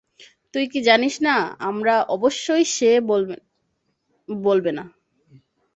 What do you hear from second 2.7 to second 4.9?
সে বলবে না।